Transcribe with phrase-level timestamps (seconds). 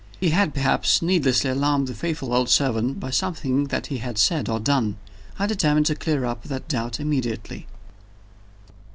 [0.19, 4.49] He had perhaps needlessly alarmed the faithful old servant by something that he had said
[4.49, 4.95] or done.
[5.37, 7.67] I determined to clear up that doubt immediately.